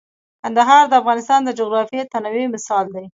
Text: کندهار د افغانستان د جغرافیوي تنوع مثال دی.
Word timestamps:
کندهار 0.43 0.83
د 0.87 0.93
افغانستان 1.01 1.39
د 1.43 1.49
جغرافیوي 1.59 2.05
تنوع 2.13 2.43
مثال 2.55 2.85
دی. 2.95 3.05